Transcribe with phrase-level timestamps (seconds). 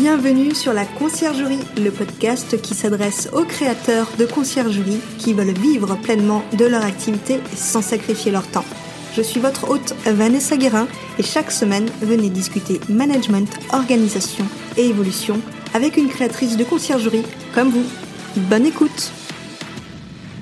[0.00, 5.94] Bienvenue sur la Conciergerie, le podcast qui s'adresse aux créateurs de conciergerie qui veulent vivre
[5.96, 8.64] pleinement de leur activité sans sacrifier leur temps.
[9.14, 14.46] Je suis votre hôte Vanessa Guérin et chaque semaine, venez discuter management, organisation
[14.78, 15.38] et évolution
[15.74, 17.84] avec une créatrice de conciergerie comme vous.
[18.48, 19.12] Bonne écoute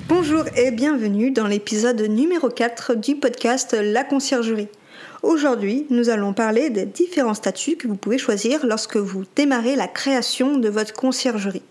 [0.07, 4.69] Bonjour et bienvenue dans l'épisode numéro 4 du podcast La Conciergerie.
[5.21, 9.87] Aujourd'hui, nous allons parler des différents statuts que vous pouvez choisir lorsque vous démarrez la
[9.87, 11.63] création de votre conciergerie.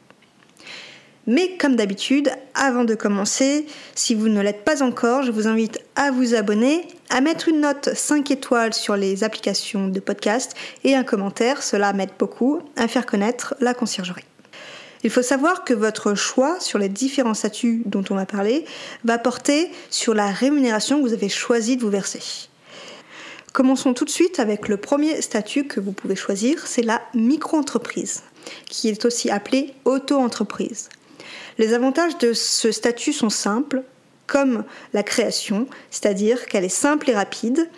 [1.27, 5.78] Mais comme d'habitude, avant de commencer, si vous ne l'êtes pas encore, je vous invite
[5.97, 10.94] à vous abonner, à mettre une note 5 étoiles sur les applications de podcast et
[10.94, 14.25] un commentaire, cela m'aide beaucoup à faire connaître la conciergerie.
[15.05, 18.67] Il faut savoir que votre choix sur les différents statuts dont on va parler
[19.05, 22.48] va porter sur la rémunération que vous avez choisi de vous verser.
[23.59, 28.23] Commençons tout de suite avec le premier statut que vous pouvez choisir, c'est la micro-entreprise,
[28.67, 30.89] qui est aussi appelée auto-entreprise.
[31.59, 33.83] Les avantages de ce statut sont simples,
[34.28, 37.69] comme la création, c'est-à-dire qu'elle est simple et rapide,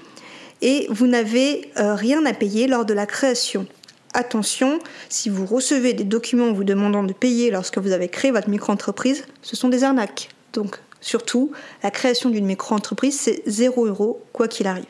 [0.60, 3.66] et vous n'avez euh, rien à payer lors de la création.
[4.12, 8.50] Attention, si vous recevez des documents vous demandant de payer lorsque vous avez créé votre
[8.50, 10.28] micro-entreprise, ce sont des arnaques.
[10.52, 14.84] Donc surtout, la création d'une micro-entreprise, c'est 0 euros quoi qu'il arrive.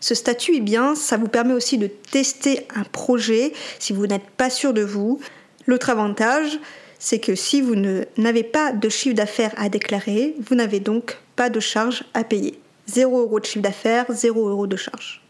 [0.00, 4.28] Ce statut, eh bien, ça vous permet aussi de tester un projet si vous n'êtes
[4.36, 5.20] pas sûr de vous.
[5.66, 6.58] L'autre avantage,
[6.98, 7.74] c'est que si vous
[8.16, 12.58] n'avez pas de chiffre d'affaires à déclarer, vous n'avez donc pas de charge à payer.
[12.86, 15.22] 0 euros de chiffre d'affaires, 0 euros de charge.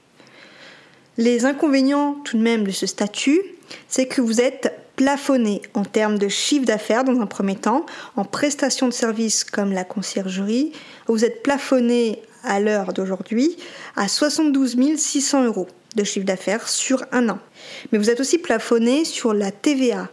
[1.16, 3.40] Les inconvénients tout de même de ce statut,
[3.88, 8.24] c'est que vous êtes plafonné en termes de chiffre d'affaires dans un premier temps, en
[8.24, 10.72] prestation de services comme la conciergerie,
[11.06, 13.56] vous êtes plafonné à l'heure d'aujourd'hui
[13.96, 17.38] à 72 600 euros de chiffre d'affaires sur un an.
[17.92, 20.08] Mais vous êtes aussi plafonné sur la TVA.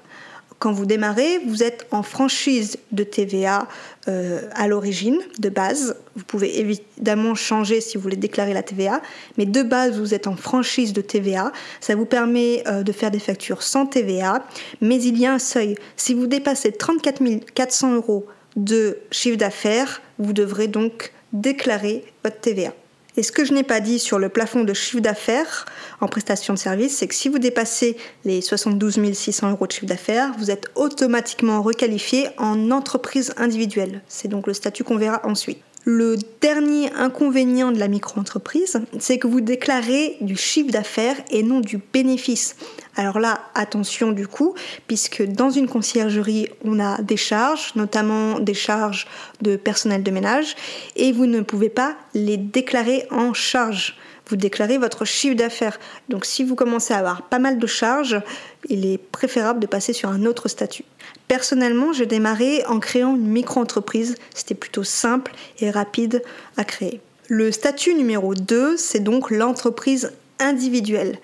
[0.62, 3.68] Quand vous démarrez, vous êtes en franchise de TVA
[4.08, 5.96] euh, à l'origine, de base.
[6.16, 9.02] Vous pouvez évidemment changer si vous voulez déclarer la TVA,
[9.40, 11.52] mais de base, vous êtes en franchise de TVA.
[11.80, 14.46] Ça vous permet euh, de faire des factures sans TVA,
[14.82, 15.74] mais il y a un seuil.
[15.96, 17.24] Si vous dépassez 34
[17.56, 22.74] 400 euros de chiffre d'affaires, vous devrez donc déclarer votre TVA.
[23.18, 25.66] Et ce que je n'ai pas dit sur le plafond de chiffre d'affaires
[26.00, 29.86] en prestation de service, c'est que si vous dépassez les 72 600 euros de chiffre
[29.86, 34.02] d'affaires, vous êtes automatiquement requalifié en entreprise individuelle.
[34.08, 35.60] C'est donc le statut qu'on verra ensuite.
[35.84, 41.60] Le dernier inconvénient de la micro-entreprise, c'est que vous déclarez du chiffre d'affaires et non
[41.60, 42.56] du bénéfice.
[42.96, 44.54] Alors là, attention du coup,
[44.88, 49.08] puisque dans une conciergerie, on a des charges, notamment des charges
[49.42, 50.56] de personnel de ménage,
[50.96, 53.98] et vous ne pouvez pas les déclarer en charge.
[54.28, 55.80] Vous déclarez votre chiffre d'affaires.
[56.10, 58.22] Donc si vous commencez à avoir pas mal de charges,
[58.70, 60.86] il est préférable de passer sur un autre statut.
[61.28, 64.16] Personnellement, j'ai démarré en créant une micro-entreprise.
[64.34, 66.24] C'était plutôt simple et rapide
[66.58, 67.02] à créer.
[67.28, 71.18] Le statut numéro 2, c'est donc l'entreprise individuelle.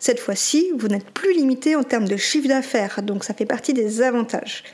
[0.00, 3.74] Cette fois-ci, vous n'êtes plus limité en termes de chiffre d'affaires, donc ça fait partie
[3.74, 4.64] des avantages.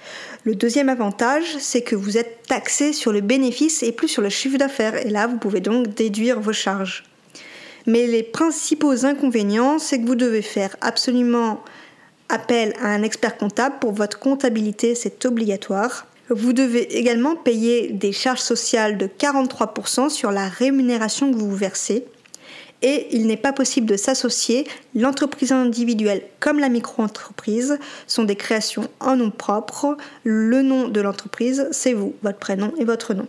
[0.44, 4.28] Le deuxième avantage, c'est que vous êtes taxé sur le bénéfice et plus sur le
[4.28, 7.02] chiffre d'affaires, et là, vous pouvez donc déduire vos charges.
[7.86, 11.60] Mais les principaux inconvénients, c'est que vous devez faire absolument
[12.28, 16.06] appel à un expert comptable pour votre comptabilité, c'est obligatoire.
[16.28, 22.04] Vous devez également payer des charges sociales de 43% sur la rémunération que vous versez.
[22.82, 24.66] Et il n'est pas possible de s'associer.
[24.94, 29.96] L'entreprise individuelle comme la micro-entreprise sont des créations en nom propre.
[30.24, 33.26] Le nom de l'entreprise, c'est vous, votre prénom et votre nom.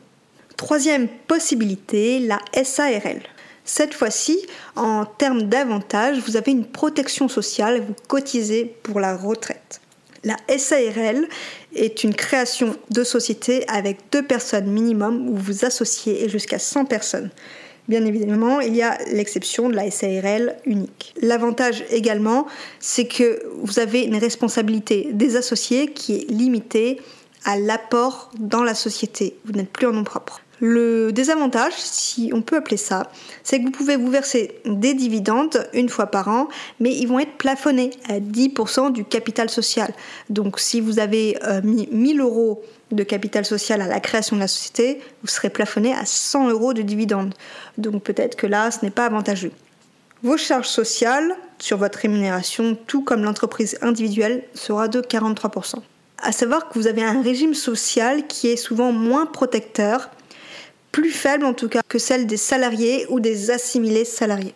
[0.58, 3.22] Troisième possibilité, la SARL.
[3.64, 4.40] Cette fois-ci,
[4.76, 9.82] en termes d'avantages, vous avez une protection sociale, vous cotisez pour la retraite.
[10.24, 11.28] La SARL
[11.76, 16.86] est une création de société avec deux personnes minimum où vous associez et jusqu'à 100
[16.86, 17.30] personnes.
[17.88, 21.14] Bien évidemment, il y a l'exception de la SARL unique.
[21.22, 22.46] L'avantage également,
[22.80, 27.00] c'est que vous avez une responsabilité des associés qui est limitée
[27.46, 29.38] à l'apport dans la société.
[29.46, 30.42] Vous n'êtes plus en nom propre.
[30.60, 33.12] Le désavantage, si on peut appeler ça,
[33.44, 36.48] c'est que vous pouvez vous verser des dividendes une fois par an,
[36.80, 39.94] mais ils vont être plafonnés à 10% du capital social.
[40.30, 44.42] Donc si vous avez euh, mis 1000 euros de capital social à la création de
[44.42, 47.36] la société, vous serez plafonné à 100 euros de dividendes.
[47.78, 49.52] Donc peut-être que là, ce n'est pas avantageux.
[50.24, 55.76] Vos charges sociales sur votre rémunération, tout comme l'entreprise individuelle, sera de 43%.
[56.24, 60.10] À savoir que vous avez un régime social qui est souvent moins protecteur
[60.98, 64.56] plus faible en tout cas que celle des salariés ou des assimilés salariés.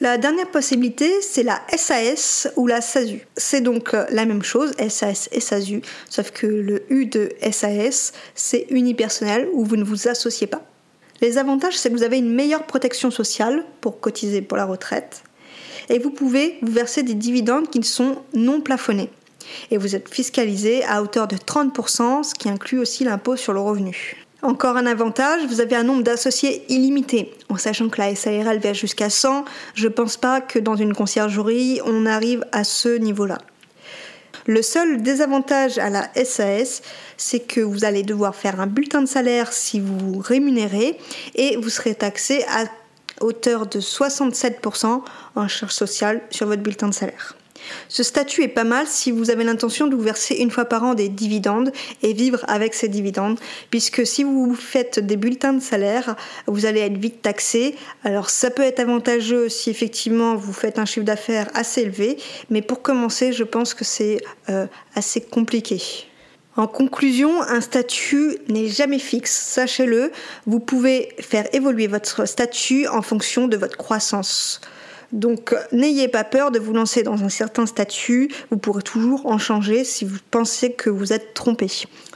[0.00, 3.24] La dernière possibilité, c'est la SAS ou la SASU.
[3.36, 5.80] C'est donc euh, la même chose, SAS et SASU,
[6.10, 10.64] sauf que le U de SAS, c'est unipersonnel où vous ne vous associez pas.
[11.20, 15.22] Les avantages, c'est que vous avez une meilleure protection sociale pour cotiser pour la retraite
[15.88, 19.10] et vous pouvez vous verser des dividendes qui sont non plafonnés.
[19.70, 23.60] Et vous êtes fiscalisé à hauteur de 30%, ce qui inclut aussi l'impôt sur le
[23.60, 24.21] revenu.
[24.42, 27.32] Encore un avantage, vous avez un nombre d'associés illimité.
[27.48, 29.44] En sachant que la SARL va jusqu'à 100,
[29.74, 33.38] je ne pense pas que dans une conciergerie, on arrive à ce niveau-là.
[34.46, 36.82] Le seul désavantage à la SAS,
[37.16, 40.98] c'est que vous allez devoir faire un bulletin de salaire si vous rémunérez
[41.36, 42.64] et vous serez taxé à
[43.20, 45.02] hauteur de 67%
[45.36, 47.36] en charge sociale sur votre bulletin de salaire.
[47.88, 50.84] Ce statut est pas mal si vous avez l'intention de vous verser une fois par
[50.84, 51.72] an des dividendes
[52.02, 53.38] et vivre avec ces dividendes,
[53.70, 56.16] puisque si vous faites des bulletins de salaire,
[56.46, 57.74] vous allez être vite taxé.
[58.04, 62.18] Alors ça peut être avantageux si effectivement vous faites un chiffre d'affaires assez élevé,
[62.50, 65.80] mais pour commencer, je pense que c'est euh, assez compliqué.
[66.54, 70.12] En conclusion, un statut n'est jamais fixe, sachez-le.
[70.46, 74.60] Vous pouvez faire évoluer votre statut en fonction de votre croissance.
[75.12, 79.38] Donc n'ayez pas peur de vous lancer dans un certain statut, vous pourrez toujours en
[79.38, 81.66] changer si vous pensez que vous êtes trompé.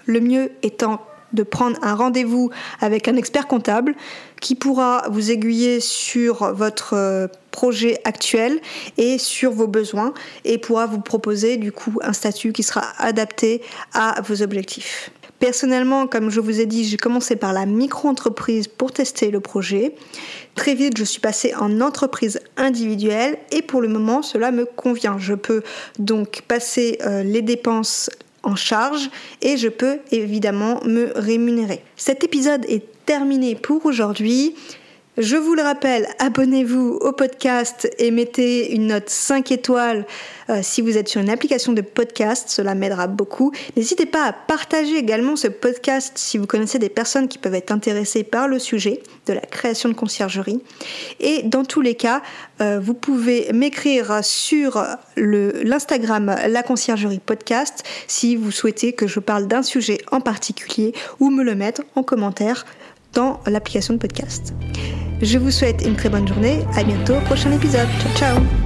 [0.07, 1.01] Le mieux étant
[1.33, 2.51] de prendre un rendez-vous
[2.81, 3.95] avec un expert comptable
[4.41, 8.61] qui pourra vous aiguiller sur votre euh, projet actuel
[8.97, 10.13] et sur vos besoins
[10.45, 13.63] et pourra vous proposer du coup un statut qui sera adapté
[13.93, 15.11] à vos objectifs.
[15.39, 19.95] Personnellement, comme je vous ai dit, j'ai commencé par la micro-entreprise pour tester le projet.
[20.55, 25.19] Très vite, je suis passée en entreprise individuelle et pour le moment, cela me convient.
[25.19, 25.63] Je peux
[25.99, 28.09] donc passer euh, les dépenses
[28.43, 29.11] en charge
[29.43, 31.83] et je peux évidemment me rémunérer.
[31.97, 34.55] Cet épisode est terminé pour aujourd'hui.
[35.19, 40.05] Je vous le rappelle, abonnez-vous au podcast et mettez une note 5 étoiles
[40.51, 43.51] euh, si vous êtes sur une application de podcast, cela m'aidera beaucoup.
[43.79, 47.73] N'hésitez pas à partager également ce podcast si vous connaissez des personnes qui peuvent être
[47.73, 50.61] intéressées par le sujet de la création de conciergerie.
[51.19, 52.21] Et dans tous les cas,
[52.61, 54.85] euh, vous pouvez m'écrire sur
[55.17, 61.31] l'Instagram La Conciergerie Podcast si vous souhaitez que je parle d'un sujet en particulier ou
[61.31, 62.67] me le mettre en commentaire
[63.17, 64.55] dans l'application de podcast.
[65.23, 66.61] Je vous souhaite une très bonne journée.
[66.77, 67.89] À bientôt, prochain épisode.
[67.99, 68.66] Ciao ciao